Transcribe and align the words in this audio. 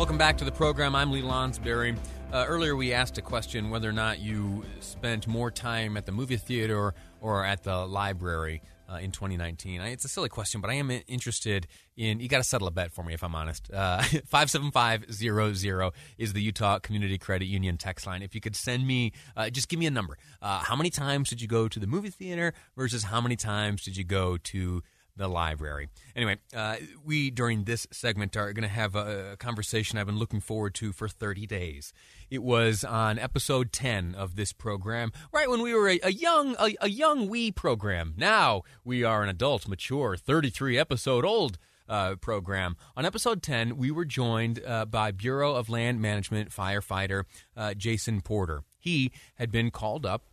Welcome 0.00 0.16
back 0.16 0.38
to 0.38 0.46
the 0.46 0.50
program. 0.50 0.96
I'm 0.96 1.12
Lee 1.12 1.20
Lonsberry. 1.20 1.94
Uh, 2.32 2.46
earlier, 2.48 2.74
we 2.74 2.94
asked 2.94 3.18
a 3.18 3.22
question 3.22 3.68
whether 3.68 3.86
or 3.86 3.92
not 3.92 4.18
you 4.18 4.64
spent 4.80 5.26
more 5.26 5.50
time 5.50 5.98
at 5.98 6.06
the 6.06 6.10
movie 6.10 6.38
theater 6.38 6.94
or 7.20 7.44
at 7.44 7.64
the 7.64 7.84
library 7.84 8.62
uh, 8.90 8.96
in 8.96 9.10
2019. 9.10 9.82
It's 9.82 10.06
a 10.06 10.08
silly 10.08 10.30
question, 10.30 10.62
but 10.62 10.70
I 10.70 10.74
am 10.74 10.90
interested 11.06 11.66
in. 11.98 12.18
You 12.18 12.28
got 12.28 12.38
to 12.38 12.44
settle 12.44 12.66
a 12.66 12.70
bet 12.70 12.92
for 12.92 13.04
me, 13.04 13.12
if 13.12 13.22
I'm 13.22 13.34
honest. 13.34 13.70
Uh, 13.70 14.02
five 14.26 14.50
seven 14.50 14.70
five 14.70 15.04
zero 15.12 15.52
zero 15.52 15.92
is 16.16 16.32
the 16.32 16.40
Utah 16.40 16.78
Community 16.78 17.18
Credit 17.18 17.44
Union 17.44 17.76
text 17.76 18.06
line. 18.06 18.22
If 18.22 18.34
you 18.34 18.40
could 18.40 18.56
send 18.56 18.86
me, 18.86 19.12
uh, 19.36 19.50
just 19.50 19.68
give 19.68 19.78
me 19.78 19.84
a 19.84 19.90
number. 19.90 20.16
Uh, 20.40 20.60
how 20.60 20.76
many 20.76 20.88
times 20.88 21.28
did 21.28 21.42
you 21.42 21.46
go 21.46 21.68
to 21.68 21.78
the 21.78 21.86
movie 21.86 22.08
theater 22.08 22.54
versus 22.74 23.02
how 23.02 23.20
many 23.20 23.36
times 23.36 23.82
did 23.82 23.98
you 23.98 24.04
go 24.04 24.38
to 24.38 24.82
the 25.20 25.28
library. 25.28 25.88
Anyway, 26.16 26.38
uh, 26.56 26.76
we 27.04 27.30
during 27.30 27.64
this 27.64 27.86
segment 27.92 28.36
are 28.36 28.52
going 28.52 28.62
to 28.62 28.68
have 28.68 28.96
a, 28.96 29.32
a, 29.32 29.36
conversation 29.36 29.98
I've 29.98 30.06
been 30.06 30.18
looking 30.18 30.40
forward 30.40 30.74
to 30.76 30.92
for 30.92 31.08
30 31.08 31.46
days. 31.46 31.92
It 32.30 32.42
was 32.42 32.84
on 32.84 33.18
episode 33.18 33.70
10 33.70 34.14
of 34.14 34.34
this 34.34 34.52
program, 34.52 35.12
right 35.32 35.48
when 35.48 35.62
we 35.62 35.74
were 35.74 35.88
a, 35.88 36.00
a 36.02 36.12
young 36.12 36.56
a, 36.58 36.74
a, 36.80 36.88
young 36.88 37.28
wee 37.28 37.52
program. 37.52 38.14
Now 38.16 38.62
we 38.82 39.04
are 39.04 39.22
an 39.22 39.28
adult, 39.28 39.68
mature, 39.68 40.16
33 40.16 40.78
episode 40.78 41.24
old. 41.24 41.58
Uh, 41.88 42.14
program. 42.14 42.76
On 42.96 43.04
episode 43.04 43.42
10, 43.42 43.76
we 43.76 43.90
were 43.90 44.04
joined 44.04 44.60
uh, 44.64 44.84
by 44.84 45.10
Bureau 45.10 45.56
of 45.56 45.68
Land 45.68 46.00
Management 46.00 46.50
firefighter 46.50 47.24
uh, 47.56 47.74
Jason 47.74 48.20
Porter. 48.20 48.62
He 48.78 49.10
had 49.34 49.50
been 49.50 49.72
called 49.72 50.06
up 50.06 50.29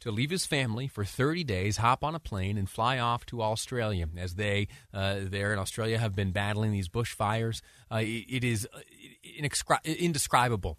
to 0.00 0.10
leave 0.10 0.30
his 0.30 0.46
family 0.46 0.88
for 0.88 1.04
30 1.04 1.44
days, 1.44 1.78
hop 1.78 2.04
on 2.04 2.14
a 2.14 2.20
plane, 2.20 2.56
and 2.56 2.68
fly 2.68 2.98
off 2.98 3.26
to 3.26 3.42
Australia 3.42 4.06
as 4.16 4.34
they 4.34 4.68
uh, 4.92 5.16
there 5.22 5.52
in 5.52 5.58
Australia 5.58 5.98
have 5.98 6.14
been 6.14 6.32
battling 6.32 6.72
these 6.72 6.88
bushfires. 6.88 7.60
Uh, 7.90 8.00
it 8.02 8.44
is 8.44 8.68
uh, 8.72 8.80
indescribable 9.84 10.78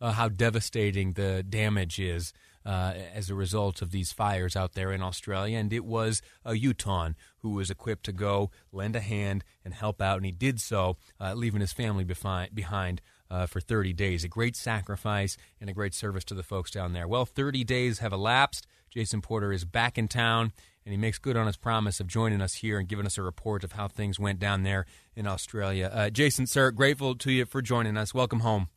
uh, 0.00 0.12
how 0.12 0.28
devastating 0.28 1.12
the 1.12 1.42
damage 1.42 1.98
is. 1.98 2.32
Uh, 2.62 2.92
as 3.14 3.30
a 3.30 3.34
result 3.34 3.80
of 3.80 3.90
these 3.90 4.12
fires 4.12 4.54
out 4.54 4.74
there 4.74 4.92
in 4.92 5.02
Australia, 5.02 5.56
and 5.56 5.72
it 5.72 5.82
was 5.82 6.20
a 6.44 6.54
Utahn 6.54 7.16
who 7.38 7.52
was 7.52 7.70
equipped 7.70 8.04
to 8.04 8.12
go 8.12 8.50
lend 8.70 8.94
a 8.94 9.00
hand 9.00 9.42
and 9.64 9.72
help 9.72 10.02
out, 10.02 10.18
and 10.18 10.26
he 10.26 10.30
did 10.30 10.60
so, 10.60 10.98
uh, 11.18 11.32
leaving 11.32 11.62
his 11.62 11.72
family 11.72 12.04
behind 12.04 13.00
uh, 13.30 13.46
for 13.46 13.60
30 13.60 13.92
days. 13.92 14.24
A 14.24 14.28
great 14.28 14.56
sacrifice 14.56 15.36
and 15.60 15.70
a 15.70 15.72
great 15.72 15.94
service 15.94 16.24
to 16.24 16.34
the 16.34 16.42
folks 16.42 16.70
down 16.70 16.92
there. 16.92 17.06
Well, 17.06 17.24
30 17.24 17.64
days 17.64 18.00
have 18.00 18.12
elapsed. 18.12 18.66
Jason 18.90 19.20
Porter 19.20 19.52
is 19.52 19.64
back 19.64 19.96
in 19.96 20.08
town, 20.08 20.52
and 20.84 20.92
he 20.92 20.98
makes 20.98 21.18
good 21.18 21.36
on 21.36 21.46
his 21.46 21.56
promise 21.56 22.00
of 22.00 22.08
joining 22.08 22.40
us 22.40 22.54
here 22.54 22.78
and 22.78 22.88
giving 22.88 23.06
us 23.06 23.16
a 23.16 23.22
report 23.22 23.62
of 23.62 23.72
how 23.72 23.86
things 23.86 24.18
went 24.18 24.40
down 24.40 24.64
there 24.64 24.84
in 25.14 25.26
Australia. 25.26 25.90
Uh, 25.92 26.10
Jason, 26.10 26.46
sir, 26.46 26.70
grateful 26.70 27.14
to 27.14 27.30
you 27.30 27.46
for 27.46 27.62
joining 27.62 27.96
us. 27.96 28.12
Welcome 28.12 28.40
home. 28.40 28.68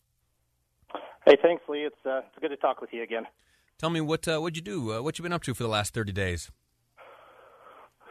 Hey, 1.26 1.38
thanks, 1.42 1.64
Lee. 1.68 1.86
It's 1.86 1.96
uh, 2.06 2.20
it's 2.20 2.40
good 2.42 2.50
to 2.50 2.58
talk 2.58 2.82
with 2.82 2.92
you 2.92 3.02
again. 3.02 3.26
Tell 3.78 3.90
me 3.90 4.02
what 4.02 4.28
uh, 4.28 4.40
what'd 4.40 4.58
you 4.58 4.62
do? 4.62 4.94
Uh, 4.94 5.02
what 5.02 5.18
you've 5.18 5.24
been 5.24 5.34
up 5.34 5.44
to 5.44 5.54
for 5.54 5.64
the 5.64 5.70
last 5.70 5.94
30 5.94 6.12
days? 6.12 6.52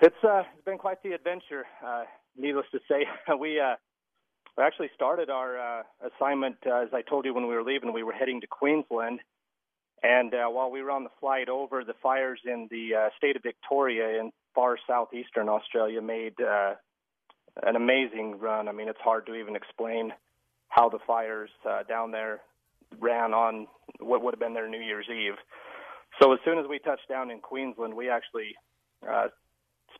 It's 0.00 0.16
uh, 0.24 0.42
it's 0.54 0.64
been 0.64 0.78
quite 0.78 1.02
the 1.02 1.12
adventure. 1.12 1.64
Uh, 1.86 2.04
needless 2.36 2.66
to 2.72 2.80
say, 2.88 3.06
we 3.38 3.60
uh, 3.60 3.76
we 4.56 4.64
actually 4.64 4.90
started 4.94 5.30
our 5.30 5.58
uh, 5.58 5.82
assignment, 6.14 6.56
uh, 6.66 6.82
as 6.82 6.88
I 6.92 7.02
told 7.02 7.24
you 7.24 7.34
when 7.34 7.46
we 7.46 7.54
were 7.54 7.62
leaving, 7.62 7.92
we 7.92 8.02
were 8.02 8.12
heading 8.12 8.40
to 8.42 8.46
Queensland. 8.46 9.20
And 10.02 10.34
uh, 10.34 10.48
while 10.48 10.70
we 10.70 10.82
were 10.82 10.90
on 10.90 11.04
the 11.04 11.10
flight 11.20 11.48
over, 11.48 11.84
the 11.84 11.94
fires 12.02 12.40
in 12.44 12.68
the 12.70 12.94
uh, 12.94 13.08
state 13.16 13.36
of 13.36 13.42
Victoria 13.42 14.20
in 14.20 14.32
far 14.54 14.76
southeastern 14.86 15.48
Australia 15.48 16.02
made 16.02 16.34
uh, 16.40 16.74
an 17.62 17.76
amazing 17.76 18.38
run. 18.38 18.68
I 18.68 18.72
mean, 18.72 18.88
it's 18.88 19.00
hard 19.00 19.26
to 19.26 19.34
even 19.34 19.56
explain 19.56 20.12
how 20.68 20.88
the 20.88 20.98
fires 21.06 21.50
uh, 21.68 21.84
down 21.84 22.10
there 22.10 22.40
ran 22.98 23.32
on 23.32 23.68
what 24.00 24.22
would 24.22 24.34
have 24.34 24.40
been 24.40 24.54
their 24.54 24.68
New 24.68 24.80
Year's 24.80 25.06
Eve. 25.08 25.36
So 26.20 26.32
as 26.32 26.40
soon 26.44 26.58
as 26.58 26.66
we 26.68 26.78
touched 26.78 27.08
down 27.08 27.30
in 27.30 27.40
Queensland, 27.40 27.94
we 27.94 28.10
actually 28.10 28.54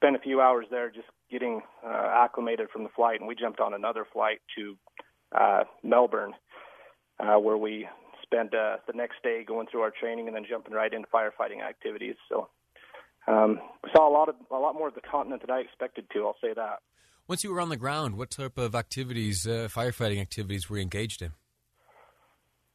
spent 0.02 0.16
a 0.16 0.18
few 0.18 0.40
hours 0.40 0.66
there 0.70 0.90
just 0.90 1.06
getting 1.30 1.62
uh, 1.86 2.08
acclimated 2.12 2.68
from 2.70 2.82
the 2.82 2.88
flight, 2.90 3.20
and 3.20 3.28
we 3.28 3.34
jumped 3.34 3.60
on 3.60 3.72
another 3.72 4.04
flight 4.12 4.40
to 4.56 4.76
uh, 5.38 5.64
Melbourne, 5.82 6.32
uh, 7.20 7.38
where 7.38 7.56
we 7.56 7.86
spent 8.22 8.52
uh, 8.54 8.76
the 8.86 8.92
next 8.94 9.22
day 9.22 9.44
going 9.46 9.68
through 9.70 9.82
our 9.82 9.92
training 9.92 10.26
and 10.26 10.36
then 10.36 10.44
jumping 10.48 10.74
right 10.74 10.92
into 10.92 11.06
firefighting 11.08 11.62
activities. 11.66 12.16
So 12.28 12.48
um, 13.28 13.60
saw 13.94 14.08
a 14.08 14.12
lot 14.12 14.28
of 14.28 14.34
a 14.50 14.56
lot 14.58 14.74
more 14.74 14.88
of 14.88 14.94
the 14.94 15.00
continent 15.00 15.42
than 15.42 15.50
I 15.50 15.60
expected 15.60 16.06
to. 16.12 16.26
I'll 16.26 16.36
say 16.42 16.52
that. 16.54 16.80
Once 17.28 17.44
you 17.44 17.52
were 17.52 17.60
on 17.60 17.69
the 17.69 17.76
ground, 17.76 18.19
what 18.19 18.30
type 18.30 18.58
of 18.58 18.74
activities, 18.74 19.46
uh, 19.46 19.69
firefighting 19.72 20.20
activities, 20.20 20.69
were 20.69 20.76
you 20.76 20.82
engaged 20.82 21.22
in? 21.22 21.32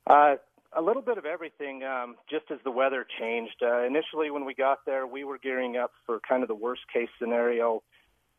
Uh, 0.09 0.35
a 0.77 0.81
little 0.81 1.01
bit 1.01 1.17
of 1.17 1.25
everything, 1.25 1.83
um, 1.83 2.15
just 2.29 2.45
as 2.51 2.59
the 2.63 2.71
weather 2.71 3.05
changed. 3.19 3.55
Uh, 3.63 3.83
initially, 3.83 4.29
when 4.29 4.45
we 4.45 4.53
got 4.53 4.85
there, 4.85 5.07
we 5.07 5.23
were 5.23 5.39
gearing 5.39 5.75
up 5.75 5.91
for 6.05 6.19
kind 6.27 6.43
of 6.43 6.47
the 6.47 6.55
worst 6.55 6.81
case 6.93 7.09
scenario. 7.19 7.81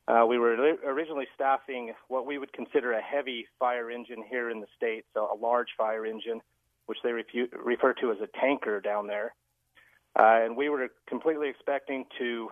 Uh, 0.06 0.24
we 0.24 0.38
were 0.38 0.54
originally 0.86 1.26
staffing 1.34 1.92
what 2.06 2.24
we 2.26 2.38
would 2.38 2.52
consider 2.52 2.92
a 2.92 3.02
heavy 3.02 3.46
fire 3.58 3.90
engine 3.90 4.22
here 4.30 4.50
in 4.50 4.60
the 4.60 4.66
States, 4.76 5.06
so 5.12 5.28
a 5.32 5.36
large 5.36 5.68
fire 5.76 6.06
engine, 6.06 6.40
which 6.86 6.98
they 7.02 7.10
refu- 7.10 7.50
refer 7.62 7.92
to 7.92 8.12
as 8.12 8.18
a 8.22 8.40
tanker 8.40 8.80
down 8.80 9.08
there. 9.08 9.34
Uh, 10.18 10.44
and 10.44 10.56
we 10.56 10.68
were 10.68 10.88
completely 11.08 11.48
expecting 11.48 12.04
to 12.18 12.48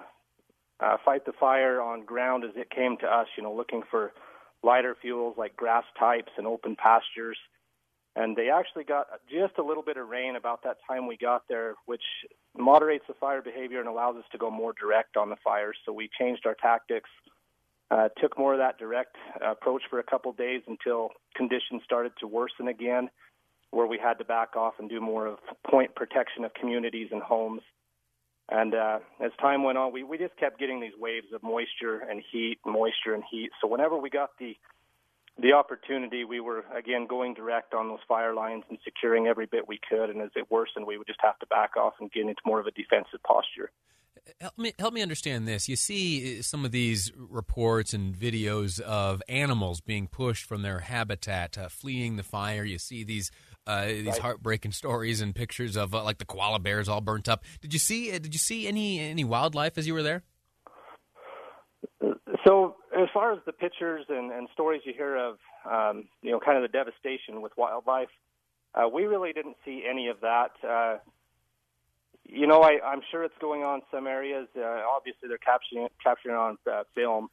uh, 0.80 0.96
fight 1.04 1.24
the 1.24 1.32
fire 1.38 1.80
on 1.80 2.04
ground 2.04 2.44
as 2.44 2.50
it 2.56 2.68
came 2.70 2.96
to 2.98 3.06
us, 3.06 3.28
you 3.36 3.42
know, 3.42 3.54
looking 3.54 3.82
for 3.90 4.12
lighter 4.62 4.96
fuels 5.00 5.36
like 5.38 5.56
grass 5.56 5.84
types 5.98 6.32
and 6.36 6.46
open 6.46 6.76
pastures 6.76 7.38
and 8.16 8.34
they 8.34 8.48
actually 8.48 8.84
got 8.84 9.06
just 9.30 9.58
a 9.58 9.62
little 9.62 9.82
bit 9.82 9.98
of 9.98 10.08
rain 10.08 10.36
about 10.36 10.64
that 10.64 10.78
time 10.88 11.06
we 11.06 11.18
got 11.18 11.42
there, 11.48 11.74
which 11.84 12.02
moderates 12.56 13.04
the 13.06 13.14
fire 13.14 13.42
behavior 13.42 13.78
and 13.78 13.88
allows 13.88 14.16
us 14.16 14.24
to 14.32 14.38
go 14.38 14.50
more 14.50 14.72
direct 14.80 15.18
on 15.18 15.28
the 15.28 15.36
fires. 15.44 15.76
So 15.84 15.92
we 15.92 16.08
changed 16.18 16.46
our 16.46 16.54
tactics, 16.54 17.10
uh, 17.90 18.08
took 18.18 18.38
more 18.38 18.54
of 18.54 18.58
that 18.58 18.78
direct 18.78 19.16
approach 19.44 19.82
for 19.90 19.98
a 19.98 20.02
couple 20.02 20.32
days 20.32 20.62
until 20.66 21.10
conditions 21.36 21.82
started 21.84 22.12
to 22.20 22.26
worsen 22.26 22.68
again, 22.68 23.10
where 23.70 23.86
we 23.86 23.98
had 23.98 24.14
to 24.14 24.24
back 24.24 24.56
off 24.56 24.74
and 24.78 24.88
do 24.88 24.98
more 24.98 25.26
of 25.26 25.38
point 25.70 25.94
protection 25.94 26.44
of 26.44 26.54
communities 26.54 27.08
and 27.12 27.22
homes. 27.22 27.60
And 28.48 28.74
uh, 28.74 29.00
as 29.22 29.32
time 29.40 29.62
went 29.62 29.76
on, 29.76 29.92
we, 29.92 30.04
we 30.04 30.16
just 30.16 30.36
kept 30.38 30.58
getting 30.58 30.80
these 30.80 30.96
waves 30.98 31.26
of 31.34 31.42
moisture 31.42 31.98
and 32.08 32.22
heat, 32.32 32.58
moisture 32.64 33.12
and 33.12 33.24
heat. 33.30 33.50
So 33.60 33.68
whenever 33.68 33.98
we 33.98 34.08
got 34.08 34.30
the 34.38 34.56
the 35.38 35.52
opportunity, 35.52 36.24
we 36.24 36.40
were 36.40 36.64
again 36.74 37.06
going 37.06 37.34
direct 37.34 37.74
on 37.74 37.88
those 37.88 37.98
fire 38.08 38.34
lines 38.34 38.64
and 38.68 38.78
securing 38.84 39.26
every 39.26 39.46
bit 39.46 39.68
we 39.68 39.78
could. 39.88 40.10
And 40.10 40.22
as 40.22 40.30
it 40.34 40.50
worsened, 40.50 40.86
we 40.86 40.96
would 40.96 41.06
just 41.06 41.20
have 41.22 41.38
to 41.40 41.46
back 41.46 41.76
off 41.76 41.94
and 42.00 42.10
get 42.10 42.22
into 42.22 42.40
more 42.44 42.58
of 42.58 42.66
a 42.66 42.70
defensive 42.70 43.22
posture. 43.26 43.70
Help 44.40 44.58
me 44.58 44.72
help 44.78 44.92
me 44.92 45.02
understand 45.02 45.46
this. 45.46 45.68
You 45.68 45.76
see 45.76 46.42
some 46.42 46.64
of 46.64 46.72
these 46.72 47.12
reports 47.16 47.94
and 47.94 48.14
videos 48.14 48.80
of 48.80 49.22
animals 49.28 49.80
being 49.80 50.08
pushed 50.08 50.46
from 50.46 50.62
their 50.62 50.80
habitat, 50.80 51.56
uh, 51.56 51.68
fleeing 51.68 52.16
the 52.16 52.24
fire. 52.24 52.64
You 52.64 52.78
see 52.78 53.04
these 53.04 53.30
uh, 53.66 53.86
these 53.86 54.06
right. 54.06 54.18
heartbreaking 54.18 54.72
stories 54.72 55.20
and 55.20 55.34
pictures 55.34 55.76
of 55.76 55.94
uh, 55.94 56.02
like 56.02 56.18
the 56.18 56.24
koala 56.24 56.58
bears 56.58 56.88
all 56.88 57.00
burnt 57.00 57.28
up. 57.28 57.44
Did 57.60 57.72
you 57.72 57.78
see 57.78 58.10
Did 58.10 58.34
you 58.34 58.38
see 58.38 58.66
any 58.66 58.98
any 58.98 59.22
wildlife 59.22 59.78
as 59.78 59.86
you 59.86 59.94
were 59.94 60.02
there? 60.02 60.24
So 62.44 62.76
as 62.96 63.08
far 63.12 63.32
as 63.32 63.38
the 63.46 63.52
pictures 63.52 64.06
and, 64.08 64.32
and 64.32 64.48
stories 64.52 64.82
you 64.84 64.92
hear 64.94 65.16
of, 65.16 65.38
um, 65.70 66.04
you 66.22 66.30
know, 66.30 66.40
kind 66.40 66.56
of 66.56 66.62
the 66.62 66.68
devastation 66.68 67.42
with 67.42 67.52
wildlife, 67.56 68.08
uh, 68.74 68.88
we 68.88 69.04
really 69.04 69.32
didn't 69.32 69.56
see 69.64 69.84
any 69.88 70.08
of 70.08 70.20
that. 70.20 70.50
Uh, 70.66 70.98
you 72.24 72.46
know, 72.46 72.62
I, 72.62 72.78
I'm 72.84 73.02
sure 73.10 73.24
it's 73.24 73.38
going 73.40 73.62
on 73.62 73.82
some 73.90 74.06
areas. 74.06 74.48
Uh, 74.56 74.82
obviously, 74.94 75.28
they're 75.28 75.38
capturing 75.38 75.88
capturing 76.02 76.36
on 76.36 76.58
uh, 76.70 76.82
film. 76.94 77.28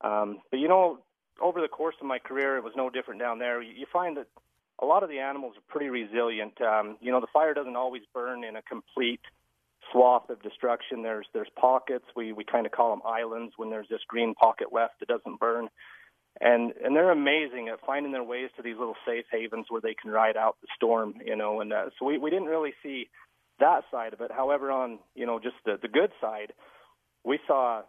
Um, 0.00 0.38
but 0.50 0.58
you 0.58 0.68
know, 0.68 0.98
over 1.40 1.60
the 1.60 1.68
course 1.68 1.96
of 2.00 2.06
my 2.06 2.18
career, 2.18 2.56
it 2.56 2.64
was 2.64 2.72
no 2.76 2.90
different 2.90 3.20
down 3.20 3.38
there. 3.38 3.60
You, 3.60 3.72
you 3.72 3.86
find 3.92 4.16
that 4.16 4.26
a 4.80 4.86
lot 4.86 5.02
of 5.02 5.08
the 5.08 5.18
animals 5.18 5.54
are 5.56 5.62
pretty 5.68 5.88
resilient. 5.88 6.60
Um, 6.60 6.96
you 7.00 7.12
know, 7.12 7.20
the 7.20 7.26
fire 7.32 7.54
doesn't 7.54 7.76
always 7.76 8.02
burn 8.14 8.44
in 8.44 8.56
a 8.56 8.62
complete 8.62 9.20
swath 9.92 10.30
of 10.30 10.42
destruction. 10.42 11.02
There's 11.02 11.26
there's 11.32 11.48
pockets. 11.58 12.04
We 12.16 12.32
we 12.32 12.44
kind 12.44 12.66
of 12.66 12.72
call 12.72 12.90
them 12.90 13.02
islands 13.06 13.54
when 13.56 13.70
there's 13.70 13.88
this 13.88 14.00
green 14.08 14.34
pocket 14.34 14.68
left 14.72 15.00
that 15.00 15.08
doesn't 15.08 15.40
burn. 15.40 15.68
and 16.40 16.72
and 16.84 16.94
they're 16.94 17.10
amazing 17.10 17.68
at 17.68 17.84
finding 17.84 18.12
their 18.12 18.24
ways 18.24 18.50
to 18.56 18.62
these 18.62 18.76
little 18.78 18.96
safe 19.06 19.24
havens 19.30 19.66
where 19.68 19.80
they 19.80 19.94
can 20.00 20.10
ride 20.10 20.36
out 20.36 20.56
the 20.62 20.68
storm. 20.76 21.14
You 21.24 21.36
know, 21.36 21.60
and 21.60 21.72
uh, 21.72 21.86
so 21.98 22.06
we 22.06 22.18
we 22.18 22.30
didn't 22.30 22.48
really 22.48 22.74
see 22.82 23.08
that 23.60 23.82
side 23.90 24.12
of 24.12 24.20
it. 24.20 24.30
However, 24.30 24.70
on 24.70 24.98
you 25.14 25.26
know 25.26 25.38
just 25.38 25.56
the 25.64 25.78
the 25.80 25.88
good 25.88 26.10
side, 26.20 26.52
we 27.24 27.38
saw 27.46 27.82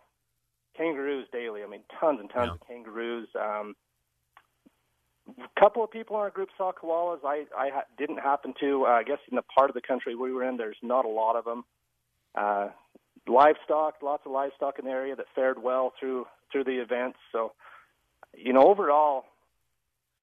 kangaroos 0.78 1.28
daily. 1.32 1.64
I 1.64 1.68
mean, 1.68 1.82
tons 2.00 2.20
and 2.20 2.30
tons 2.30 2.48
yeah. 2.48 2.54
of 2.54 2.68
kangaroos. 2.68 3.28
Um, 3.40 3.76
a 5.38 5.60
couple 5.60 5.84
of 5.84 5.92
people 5.92 6.16
in 6.16 6.22
our 6.22 6.32
group 6.32 6.50
saw 6.58 6.72
koalas. 6.72 7.20
I 7.24 7.46
I 7.56 7.70
ha- 7.70 7.90
didn't 7.98 8.18
happen 8.18 8.54
to. 8.62 8.86
Uh, 8.86 8.90
I 8.90 9.04
guess 9.04 9.20
in 9.30 9.36
the 9.36 9.44
part 9.44 9.70
of 9.70 9.76
the 9.76 9.82
country 9.82 10.16
we 10.16 10.32
were 10.32 10.44
in, 10.44 10.58
there's 10.58 10.78
not 10.82 11.06
a 11.06 11.10
lot 11.10 11.36
of 11.36 11.46
them. 11.46 11.66
Uh, 12.36 12.70
livestock, 13.28 13.96
lots 14.02 14.24
of 14.26 14.32
livestock 14.32 14.80
in 14.80 14.86
the 14.86 14.92
area 14.92 15.16
that 15.16 15.26
fared 15.36 15.62
well 15.62 15.94
through 16.00 16.26
through 16.52 16.64
the 16.64 16.82
events. 16.82 17.20
So, 17.32 17.54
you 18.36 18.54
know, 18.54 18.64
overall, 18.64 19.26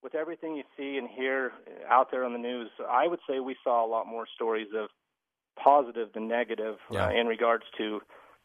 with 0.03 0.15
everything 0.15 0.57
you 0.57 0.65
see 0.77 0.99
and 0.99 1.09
hear 1.09 1.53
out 1.89 2.11
there 2.11 2.25
on 2.25 2.33
the 2.33 2.39
news, 2.39 2.71
I 2.89 3.07
would 3.07 3.21
say 3.29 3.41
we 3.41 3.57
saw 3.63 3.85
a 3.85 3.89
lot 3.89 4.07
more 4.07 4.27
stories 4.35 4.69
of 4.77 4.89
positive 5.63 6.13
than 6.13 6.29
negative 6.29 6.77
yeah. 6.91 7.07
uh, 7.07 7.11
in 7.11 7.27
regards 7.27 7.65
to 7.79 8.01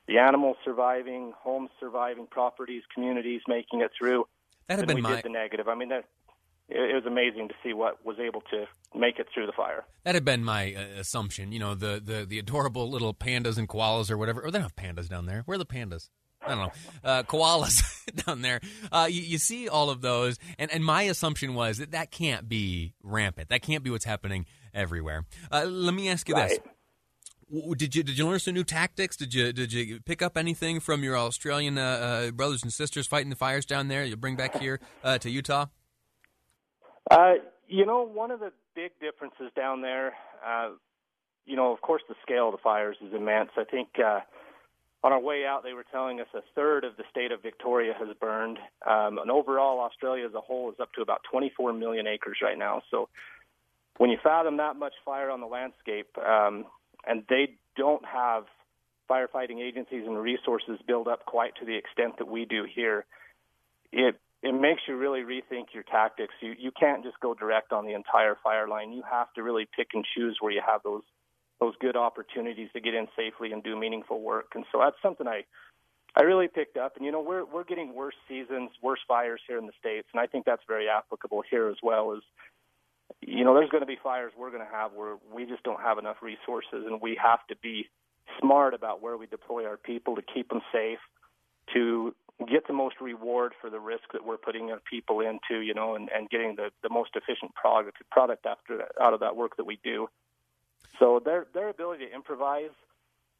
the 0.07 0.17
animals 0.17 0.57
surviving, 0.63 1.33
homes 1.37 1.69
surviving, 1.79 2.27
properties, 2.27 2.83
communities 2.93 3.41
making 3.47 3.81
it 3.81 3.91
through. 3.97 4.25
That 4.67 4.79
had 4.79 4.87
been 4.87 4.95
we 4.97 5.01
my 5.01 5.15
did 5.15 5.25
the 5.25 5.29
negative. 5.29 5.67
I 5.67 5.75
mean, 5.75 5.89
that 5.89 6.05
it, 6.71 6.95
was 6.95 7.05
amazing 7.05 7.47
to 7.49 7.53
see 7.63 7.73
what 7.73 8.03
was 8.05 8.17
able 8.19 8.41
to 8.51 8.65
make 8.95 9.19
it 9.19 9.27
through 9.33 9.45
the 9.45 9.51
fire. 9.51 9.85
That 10.03 10.15
had 10.15 10.25
been 10.25 10.43
my 10.43 10.73
uh, 10.73 10.99
assumption. 10.99 11.51
You 11.51 11.59
know, 11.59 11.75
the, 11.75 12.01
the 12.03 12.25
the 12.25 12.39
adorable 12.39 12.89
little 12.89 13.13
pandas 13.13 13.57
and 13.57 13.67
koalas 13.67 14.09
or 14.09 14.17
whatever. 14.17 14.41
Or 14.41 14.51
they 14.51 14.59
don't 14.59 14.63
have 14.63 14.75
pandas 14.75 15.09
down 15.09 15.25
there. 15.25 15.43
Where 15.45 15.55
are 15.55 15.59
the 15.59 15.65
pandas? 15.65 16.09
I 16.43 16.49
don't 16.49 16.57
know, 16.57 16.71
uh, 17.03 17.23
koalas 17.23 17.83
down 18.25 18.41
there. 18.41 18.61
Uh, 18.91 19.07
you, 19.09 19.21
you, 19.21 19.37
see 19.37 19.69
all 19.69 19.91
of 19.91 20.01
those, 20.01 20.39
and, 20.57 20.71
and 20.71 20.83
my 20.83 21.03
assumption 21.03 21.53
was 21.53 21.77
that 21.77 21.91
that 21.91 22.09
can't 22.09 22.49
be 22.49 22.95
rampant. 23.03 23.49
That 23.49 23.61
can't 23.61 23.83
be 23.83 23.91
what's 23.91 24.05
happening 24.05 24.47
everywhere. 24.73 25.25
Uh, 25.51 25.65
let 25.65 25.93
me 25.93 26.09
ask 26.09 26.27
you 26.27 26.33
right. 26.33 26.49
this: 26.49 26.59
did 27.77 27.95
you 27.95 28.03
did 28.03 28.17
you 28.17 28.27
learn 28.27 28.39
some 28.39 28.53
new 28.53 28.63
tactics? 28.63 29.17
Did 29.17 29.33
you 29.33 29.51
did 29.53 29.73
you 29.73 29.99
pick 30.01 30.21
up 30.21 30.37
anything 30.37 30.79
from 30.79 31.03
your 31.03 31.17
Australian 31.17 31.77
uh, 31.77 31.81
uh, 31.81 32.31
brothers 32.31 32.63
and 32.63 32.71
sisters 32.71 33.07
fighting 33.07 33.29
the 33.29 33.35
fires 33.35 33.65
down 33.65 33.87
there? 33.87 34.03
You 34.03 34.15
bring 34.15 34.35
back 34.35 34.59
here 34.59 34.79
uh, 35.03 35.17
to 35.19 35.29
Utah? 35.29 35.67
Uh, 37.09 37.33
you 37.67 37.85
know, 37.85 38.03
one 38.03 38.31
of 38.31 38.39
the 38.39 38.51
big 38.75 38.91
differences 38.99 39.51
down 39.55 39.81
there, 39.81 40.13
uh, 40.45 40.69
you 41.45 41.55
know, 41.55 41.73
of 41.73 41.81
course, 41.81 42.01
the 42.07 42.15
scale 42.21 42.49
of 42.49 42.53
the 42.53 42.57
fires 42.63 42.97
is 43.05 43.13
immense. 43.13 43.49
I 43.57 43.63
think 43.63 43.89
uh, 43.97 44.19
on 45.03 45.11
our 45.11 45.19
way 45.19 45.45
out, 45.45 45.63
they 45.63 45.73
were 45.73 45.85
telling 45.91 46.19
us 46.19 46.27
a 46.35 46.41
third 46.55 46.83
of 46.83 46.97
the 46.97 47.03
state 47.09 47.31
of 47.31 47.41
Victoria 47.41 47.93
has 47.97 48.09
burned, 48.19 48.59
um, 48.85 49.17
and 49.17 49.31
overall, 49.31 49.79
Australia 49.79 50.25
as 50.25 50.33
a 50.33 50.41
whole 50.41 50.69
is 50.69 50.79
up 50.79 50.93
to 50.93 51.01
about 51.01 51.21
24 51.31 51.73
million 51.73 52.07
acres 52.07 52.37
right 52.41 52.57
now. 52.57 52.81
So, 52.91 53.09
when 53.97 54.09
you 54.09 54.17
fathom 54.23 54.57
that 54.57 54.75
much 54.77 54.93
fire 55.03 55.29
on 55.29 55.41
the 55.41 55.47
landscape, 55.47 56.17
um, 56.17 56.65
and 57.05 57.23
they 57.29 57.55
don't 57.75 58.05
have 58.05 58.45
firefighting 59.09 59.59
agencies 59.59 60.03
and 60.05 60.17
resources 60.17 60.79
built 60.87 61.07
up 61.07 61.25
quite 61.25 61.55
to 61.59 61.65
the 61.65 61.75
extent 61.75 62.17
that 62.19 62.27
we 62.27 62.45
do 62.45 62.65
here. 62.73 63.05
It 63.91 64.15
it 64.43 64.53
makes 64.53 64.81
you 64.87 64.97
really 64.97 65.21
rethink 65.21 65.73
your 65.73 65.83
tactics. 65.83 66.33
You 66.41 66.55
you 66.57 66.71
can't 66.71 67.03
just 67.03 67.19
go 67.19 67.33
direct 67.33 67.71
on 67.71 67.85
the 67.85 67.93
entire 67.93 68.35
fire 68.43 68.67
line. 68.67 68.91
You 68.91 69.03
have 69.09 69.31
to 69.33 69.43
really 69.43 69.67
pick 69.75 69.89
and 69.93 70.05
choose 70.15 70.37
where 70.39 70.51
you 70.51 70.61
have 70.65 70.81
those 70.83 71.03
those 71.59 71.73
good 71.79 71.95
opportunities 71.95 72.69
to 72.73 72.81
get 72.81 72.95
in 72.95 73.07
safely 73.15 73.51
and 73.51 73.63
do 73.63 73.77
meaningful 73.77 74.19
work. 74.21 74.53
And 74.55 74.65
so 74.71 74.79
that's 74.79 74.97
something 75.01 75.27
I 75.27 75.43
I 76.15 76.23
really 76.23 76.47
picked 76.47 76.77
up. 76.77 76.95
And 76.97 77.05
you 77.05 77.11
know 77.11 77.21
we're 77.21 77.45
we're 77.45 77.63
getting 77.63 77.93
worse 77.93 78.15
seasons, 78.27 78.71
worse 78.81 78.99
fires 79.07 79.41
here 79.47 79.57
in 79.57 79.67
the 79.67 79.73
states, 79.79 80.07
and 80.13 80.19
I 80.19 80.27
think 80.27 80.45
that's 80.45 80.63
very 80.67 80.89
applicable 80.89 81.43
here 81.49 81.69
as 81.69 81.77
well. 81.83 82.13
Is 82.13 82.23
you 83.21 83.43
know, 83.43 83.53
there's 83.53 83.69
going 83.69 83.81
to 83.81 83.87
be 83.87 83.97
fires 84.01 84.31
we're 84.37 84.51
going 84.51 84.65
to 84.65 84.71
have 84.71 84.93
where 84.93 85.17
we 85.33 85.45
just 85.45 85.63
don't 85.63 85.81
have 85.81 85.97
enough 85.97 86.17
resources, 86.21 86.85
and 86.85 87.01
we 87.01 87.19
have 87.21 87.45
to 87.47 87.55
be 87.57 87.89
smart 88.39 88.73
about 88.73 89.01
where 89.01 89.17
we 89.17 89.27
deploy 89.27 89.65
our 89.65 89.77
people 89.77 90.15
to 90.15 90.21
keep 90.21 90.49
them 90.49 90.61
safe, 90.71 90.99
to 91.73 92.15
get 92.47 92.67
the 92.67 92.73
most 92.73 92.95
reward 93.01 93.53
for 93.59 93.69
the 93.69 93.79
risk 93.79 94.03
that 94.13 94.25
we're 94.25 94.37
putting 94.37 94.71
our 94.71 94.81
people 94.89 95.19
into, 95.21 95.61
you 95.61 95.73
know, 95.73 95.95
and, 95.95 96.09
and 96.15 96.29
getting 96.29 96.55
the, 96.55 96.69
the 96.83 96.89
most 96.89 97.11
efficient 97.15 97.53
product 97.55 97.97
product 98.09 98.45
after 98.45 98.85
out 99.01 99.13
of 99.13 99.19
that 99.19 99.35
work 99.35 99.57
that 99.57 99.65
we 99.65 99.79
do. 99.83 100.07
So 100.99 101.21
their 101.23 101.47
their 101.53 101.69
ability 101.69 102.05
to 102.05 102.13
improvise, 102.13 102.71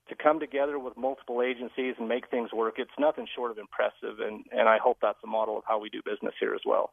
to 0.09 0.15
come 0.15 0.39
together 0.39 0.79
with 0.79 0.97
multiple 0.97 1.41
agencies 1.41 1.95
and 1.99 2.07
make 2.07 2.29
things 2.29 2.51
work, 2.51 2.75
it's 2.77 2.91
nothing 2.99 3.27
short 3.35 3.51
of 3.51 3.57
impressive, 3.57 4.19
and 4.19 4.45
and 4.51 4.67
I 4.67 4.77
hope 4.77 4.97
that's 5.01 5.19
a 5.23 5.27
model 5.27 5.57
of 5.57 5.63
how 5.67 5.79
we 5.79 5.89
do 5.89 6.01
business 6.03 6.33
here 6.39 6.53
as 6.53 6.61
well. 6.65 6.91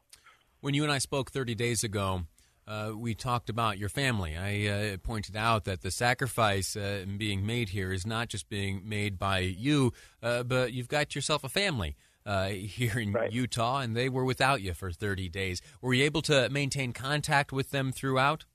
When 0.61 0.73
you 0.73 0.83
and 0.83 0.91
I 0.91 0.97
spoke 0.97 1.31
30 1.31 1.55
days 1.55 1.83
ago, 1.83 2.23
uh, 2.69 2.91
we 2.95 3.15
talked 3.15 3.49
about 3.49 3.79
your 3.79 3.89
family. 3.89 4.37
I 4.37 4.67
uh, 4.67 4.97
pointed 4.97 5.35
out 5.35 5.65
that 5.65 5.81
the 5.81 5.89
sacrifice 5.89 6.75
uh, 6.75 7.03
being 7.17 7.45
made 7.45 7.69
here 7.69 7.91
is 7.91 8.05
not 8.05 8.29
just 8.29 8.47
being 8.47 8.87
made 8.87 9.17
by 9.17 9.39
you, 9.39 9.91
uh, 10.21 10.43
but 10.43 10.71
you've 10.71 10.87
got 10.87 11.15
yourself 11.15 11.43
a 11.43 11.49
family 11.49 11.95
uh, 12.27 12.47
here 12.49 12.99
in 12.99 13.13
right. 13.13 13.31
Utah, 13.31 13.79
and 13.79 13.95
they 13.95 14.07
were 14.07 14.23
without 14.23 14.61
you 14.61 14.73
for 14.75 14.91
30 14.91 15.29
days. 15.29 15.61
Were 15.81 15.95
you 15.95 16.03
able 16.03 16.21
to 16.23 16.47
maintain 16.49 16.93
contact 16.93 17.51
with 17.51 17.71
them 17.71 17.91
throughout? 17.91 18.45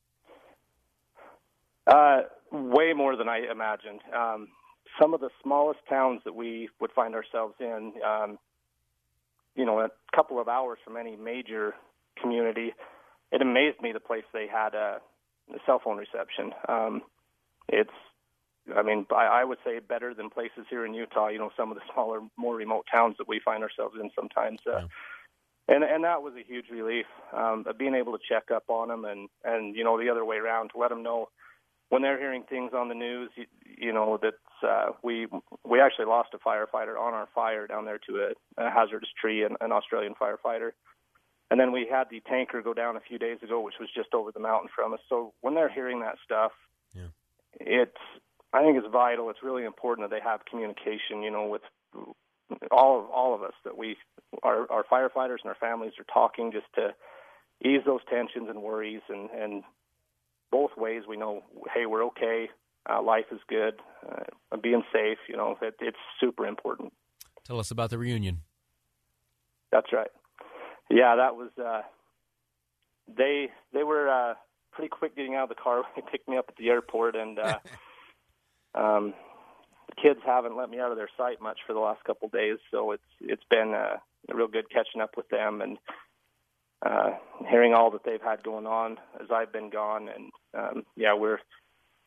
Uh, 1.89 2.21
way 2.53 2.93
more 2.95 3.17
than 3.17 3.29
I 3.29 3.41
imagined. 3.51 4.01
Um, 4.17 4.49
some 5.01 5.13
of 5.13 5.21
the 5.21 5.31
smallest 5.43 5.81
towns 5.89 6.21
that 6.25 6.37
we 6.37 6.69
would 6.81 6.93
find 6.93 7.17
ourselves 7.17 7.55
in, 7.59 7.95
um, 8.07 8.39
you 9.57 9.67
know, 9.67 9.81
a 9.81 9.89
couple 10.15 10.41
of 10.41 10.47
hours 10.47 10.79
from 10.85 10.97
any 10.97 11.17
major 11.17 11.75
community 12.23 12.73
it 13.35 13.43
amazed 13.43 13.83
me 13.83 13.93
the 13.93 14.01
place 14.01 14.23
they 14.33 14.47
had 14.47 14.75
a, 14.75 15.01
a 15.53 15.59
cell 15.67 15.81
phone 15.83 15.99
reception. 15.99 16.53
Um, 16.69 17.03
it's, 17.69 17.91
I 18.75 18.83
mean, 18.83 19.07
I, 19.11 19.41
I 19.41 19.45
would 19.45 19.59
say 19.65 19.81
better 19.81 20.15
than 20.15 20.31
places 20.31 20.67
here 20.71 20.87
in 20.87 20.95
Utah. 20.95 21.29
You 21.29 21.39
know, 21.39 21.51
some 21.57 21.73
of 21.73 21.77
the 21.77 21.83
smaller, 21.93 22.21
more 22.37 22.55
remote 22.55 22.87
towns 22.91 23.17
that 23.19 23.29
we 23.29 23.41
find 23.45 23.65
ourselves 23.65 23.97
in 24.01 24.11
sometimes. 24.15 24.61
Uh, 24.67 24.79
yeah. 24.79 24.87
And 25.67 25.83
and 25.83 26.05
that 26.05 26.23
was 26.23 26.35
a 26.35 26.47
huge 26.47 26.67
relief. 26.71 27.07
Um, 27.33 27.65
being 27.79 27.95
able 27.95 28.13
to 28.13 28.19
check 28.29 28.51
up 28.55 28.65
on 28.69 28.89
them 28.89 29.07
and 29.07 29.31
and 29.45 29.75
you 29.75 29.83
know 29.83 29.99
the 29.99 30.11
other 30.11 30.23
way 30.23 30.37
around 30.37 30.69
to 30.71 30.79
let 30.79 30.91
them 30.91 31.03
know 31.03 31.31
when 31.89 32.03
they're 32.03 32.19
hearing 32.19 32.43
things 32.43 32.73
on 32.75 32.89
the 32.89 32.95
news, 32.95 33.31
you, 33.35 33.47
you 33.65 33.93
know 33.93 34.19
that 34.21 34.35
uh, 34.67 34.93
we 35.03 35.27
we 35.65 35.81
actually 35.81 36.07
lost 36.07 36.35
a 36.35 36.39
firefighter 36.39 36.99
on 36.99 37.15
our 37.15 37.29
fire 37.35 37.67
down 37.67 37.85
there 37.85 37.99
to 38.09 38.29
a, 38.59 38.63
a 38.63 38.71
hazardous 38.71 39.09
tree, 39.21 39.45
an, 39.45 39.57
an 39.61 39.73
Australian 39.73 40.15
firefighter. 40.21 40.73
And 41.55 41.61
then 41.61 41.71
we 41.71 41.87
had 41.89 42.11
the 42.11 42.19
tanker 42.29 42.63
go 42.63 42.75
down 42.75 42.97
a 42.97 43.01
few 43.01 43.17
days 43.17 43.39
ago, 43.41 43.61
which 43.61 43.77
was 43.79 43.89
just 43.95 44.13
over 44.13 44.33
the 44.33 44.41
mountain 44.41 44.69
from 44.75 44.93
us. 44.93 44.99
So 45.09 45.35
when 45.41 45.55
they're 45.55 45.69
hearing 45.69 46.01
that 46.01 46.17
stuff, 46.25 46.51
yeah. 46.93 47.07
it's 47.61 47.97
I 48.53 48.65
think 48.65 48.77
it's 48.77 48.89
vital. 48.91 49.31
It's 49.31 49.39
really 49.41 49.63
important 49.63 50.11
that 50.11 50.13
they 50.13 50.21
have 50.21 50.41
communication. 50.51 51.23
You 51.23 51.31
know, 51.31 51.47
with 51.47 51.63
all 52.73 52.99
of 52.99 53.09
all 53.09 53.37
of 53.37 53.45
us 53.45 53.53
that 53.65 53.79
we 53.79 53.97
our 54.43 54.67
our 54.69 54.83
firefighters 54.83 55.45
and 55.45 55.47
our 55.47 55.55
families 55.55 55.93
are 56.01 56.13
talking 56.13 56.51
just 56.51 56.67
to 56.75 56.89
ease 57.65 57.83
those 57.87 58.01
tensions 58.11 58.49
and 58.49 58.61
worries 58.61 59.03
and 59.09 59.31
and 59.31 59.63
both 60.51 60.73
ways 60.77 61.05
we 61.09 61.17
know 61.17 61.45
hey 61.73 61.87
we're 61.87 62.05
okay 62.07 62.49
uh, 62.91 63.01
life 63.01 63.27
is 63.31 63.39
good 63.49 63.75
uh, 64.11 64.57
being 64.61 64.83
safe 64.93 65.19
you 65.29 65.37
know 65.37 65.57
it, 65.63 65.77
it's 65.81 65.97
super 66.19 66.49
important 66.49 66.93
tell 67.45 67.61
us 67.61 67.71
about 67.71 67.91
the 67.91 67.99
reunion 67.99 68.41
that's 69.71 69.93
right 69.93 70.11
yeah, 70.91 71.17
that 71.17 71.37
was. 71.37 71.51
Uh, 71.59 71.83
they 73.17 73.51
they 73.73 73.83
were 73.83 74.09
uh, 74.09 74.35
pretty 74.73 74.89
quick 74.89 75.17
getting 75.17 75.35
out 75.35 75.45
of 75.45 75.49
the 75.51 75.55
car. 75.55 75.77
When 75.83 75.87
they 75.97 76.11
picked 76.11 76.29
me 76.29 76.37
up 76.37 76.47
at 76.49 76.57
the 76.57 76.69
airport, 76.71 77.17
and 77.17 77.39
uh, 77.39 77.59
um, 78.75 79.15
the 79.89 80.03
kids 80.03 80.21
haven't 80.25 80.57
let 80.57 80.71
me 80.71 80.81
out 80.81 80.91
of 80.91 80.97
their 80.97 81.11
sight 81.17 81.41
much 81.41 81.59
for 81.67 81.73
the 81.73 81.81
last 81.81 82.05
couple 82.05 82.27
of 82.27 82.33
days. 82.33 82.59
So 82.71 82.93
it's 82.93 83.03
it's 83.21 83.45
been 83.51 83.75
uh, 83.75 83.97
real 84.33 84.49
good 84.49 84.71
catching 84.71 85.01
up 85.01 85.17
with 85.17 85.29
them 85.29 85.61
and 85.61 85.79
uh, 86.85 87.13
hearing 87.49 87.73
all 87.73 87.91
that 87.93 88.05
they've 88.05 88.21
had 88.23 88.43
going 88.43 88.67
on 88.67 88.99
as 89.21 89.29
I've 89.31 89.53
been 89.53 89.71
gone. 89.71 90.09
And 90.09 90.31
um, 90.55 90.85
yeah, 90.97 91.15
we're 91.15 91.39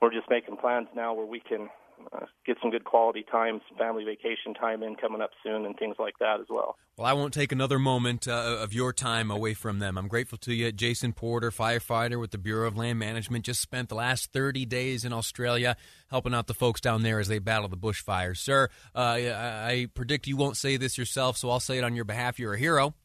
we're 0.01 0.13
just 0.13 0.29
making 0.29 0.57
plans 0.57 0.88
now 0.96 1.13
where 1.13 1.25
we 1.25 1.39
can 1.39 1.69
uh, 2.14 2.26
get 2.46 2.58
some 2.62 2.72
good 2.72 2.86
quality 2.86 3.26
time, 3.30 3.62
some 3.70 3.78
family 3.78 4.04
vacation 4.04 4.54
time 4.54 4.84
in 4.84 4.96
coming 4.96 5.22
up 5.22 5.32
soon, 5.44 5.66
and 5.66 5.78
things 5.78 5.96
like 6.00 6.14
that 6.20 6.40
as 6.40 6.48
well. 6.50 6.78
Well, 6.98 7.08
I 7.08 7.14
won't 7.14 7.34
take 7.34 7.52
another 7.52 7.80
moment 7.80 8.28
uh, 8.28 8.58
of 8.60 8.74
your 8.74 8.94
time 8.94 9.30
away 9.30 9.54
from 9.54 9.80
them. 9.80 9.98
I'm 9.98 10.08
grateful 10.08 10.38
to 10.40 10.54
you. 10.54 10.72
Jason 10.72 11.14
Porter, 11.14 11.52
firefighter 11.52 12.20
with 12.20 12.32
the 12.32 12.38
Bureau 12.38 12.68
of 12.68 12.78
Land 12.78 13.00
Management, 13.00 13.46
just 13.46 13.62
spent 13.62 13.90
the 13.90 13.96
last 13.96 14.32
30 14.32 14.66
days 14.66 15.06
in 15.06 15.14
Australia 15.14 15.76
helping 16.10 16.34
out 16.34 16.48
the 16.48 16.54
folks 16.54 16.82
down 16.82 17.04
there 17.04 17.20
as 17.20 17.28
they 17.28 17.40
battle 17.40 17.68
the 17.68 17.78
bushfires. 17.78 18.38
Sir, 18.38 18.70
uh, 18.96 19.00
I 19.00 19.88
predict 19.94 20.28
you 20.28 20.38
won't 20.38 20.58
say 20.58 20.78
this 20.78 20.98
yourself, 20.98 21.38
so 21.38 21.50
I'll 21.50 21.60
say 21.60 21.78
it 21.78 21.84
on 21.84 21.96
your 21.96 22.06
behalf. 22.06 22.40
You're 22.40 22.54
a 22.54 22.60
hero, 22.60 22.96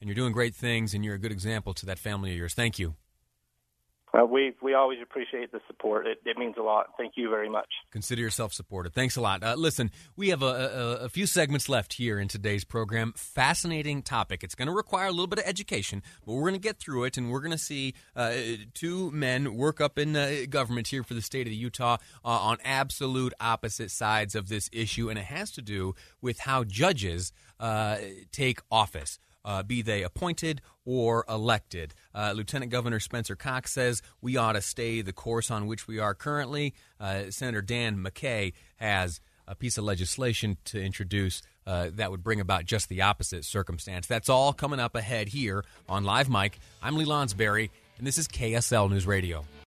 and 0.00 0.08
you're 0.08 0.14
doing 0.14 0.32
great 0.32 0.54
things, 0.54 0.94
and 0.94 1.04
you're 1.04 1.14
a 1.14 1.18
good 1.18 1.32
example 1.32 1.74
to 1.74 1.86
that 1.86 1.98
family 1.98 2.32
of 2.32 2.36
yours. 2.36 2.54
Thank 2.54 2.78
you. 2.78 2.96
We 4.12 4.54
we 4.60 4.74
always 4.74 4.98
appreciate 5.02 5.52
the 5.52 5.60
support. 5.68 6.06
It, 6.06 6.18
it, 6.24 6.36
means 6.36 6.56
a 6.58 6.62
lot. 6.62 6.88
Thank 6.98 7.12
you 7.16 7.30
very 7.30 7.48
much. 7.48 7.68
Consider 7.92 8.20
yourself 8.20 8.52
supported. 8.52 8.92
Thanks 8.92 9.16
a 9.16 9.20
lot. 9.20 9.42
Uh, 9.42 9.54
listen, 9.56 9.90
we 10.16 10.30
have 10.30 10.42
a, 10.42 10.46
a, 10.46 11.04
a, 11.04 11.08
few 11.08 11.26
segments 11.26 11.68
left 11.68 11.92
here 11.92 12.18
in 12.18 12.26
today's 12.26 12.64
program. 12.64 13.12
Fascinating 13.16 14.02
topic. 14.02 14.42
It's 14.42 14.56
going 14.56 14.66
to 14.66 14.74
require 14.74 15.06
a 15.06 15.10
little 15.10 15.28
bit 15.28 15.38
of 15.38 15.44
education, 15.46 16.02
but 16.26 16.32
we're 16.32 16.42
going 16.42 16.54
to 16.54 16.58
get 16.58 16.78
through 16.78 17.04
it, 17.04 17.16
and 17.16 17.30
we're 17.30 17.40
going 17.40 17.52
to 17.52 17.58
see 17.58 17.94
uh, 18.16 18.32
two 18.74 19.12
men 19.12 19.54
work 19.54 19.80
up 19.80 19.96
in 19.96 20.16
uh, 20.16 20.42
government 20.48 20.88
here 20.88 21.04
for 21.04 21.14
the 21.14 21.22
state 21.22 21.46
of 21.46 21.52
Utah 21.52 21.98
uh, 22.24 22.28
on 22.28 22.58
absolute 22.64 23.32
opposite 23.40 23.92
sides 23.92 24.34
of 24.34 24.48
this 24.48 24.68
issue, 24.72 25.08
and 25.08 25.18
it 25.18 25.26
has 25.26 25.52
to 25.52 25.62
do 25.62 25.94
with 26.20 26.40
how 26.40 26.64
judges 26.64 27.32
uh, 27.60 27.98
take 28.32 28.60
office 28.72 29.18
uh, 29.44 29.62
be 29.62 29.82
they 29.82 30.02
appointed 30.02 30.60
or 30.84 31.24
elected. 31.28 31.94
Uh, 32.14 32.32
Lieutenant 32.34 32.70
Governor 32.70 33.00
Spencer 33.00 33.36
Cox 33.36 33.72
says 33.72 34.02
we 34.20 34.36
ought 34.36 34.52
to 34.52 34.60
stay 34.60 35.02
the 35.02 35.12
course 35.12 35.50
on 35.50 35.66
which 35.66 35.86
we 35.86 35.98
are 35.98 36.14
currently. 36.14 36.74
Uh, 36.98 37.30
Senator 37.30 37.62
Dan 37.62 37.98
McCay 37.98 38.52
has 38.76 39.20
a 39.46 39.54
piece 39.54 39.76
of 39.78 39.84
legislation 39.84 40.56
to 40.64 40.80
introduce 40.80 41.42
uh, 41.66 41.90
that 41.94 42.10
would 42.10 42.22
bring 42.22 42.40
about 42.40 42.64
just 42.64 42.88
the 42.88 43.02
opposite 43.02 43.44
circumstance. 43.44 44.06
That's 44.06 44.28
all 44.28 44.52
coming 44.52 44.80
up 44.80 44.94
ahead 44.94 45.28
here 45.28 45.64
on 45.88 46.04
Live 46.04 46.30
Mic. 46.30 46.58
I'm 46.82 46.96
Lee 46.96 47.04
Lonsberry, 47.04 47.70
and 47.98 48.06
this 48.06 48.16
is 48.16 48.28
KSL 48.28 48.90
News 48.90 49.06
Radio. 49.06 49.44